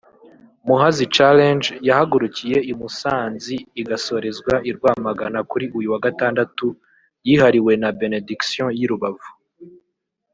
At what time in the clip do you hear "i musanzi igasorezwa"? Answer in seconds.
2.71-4.53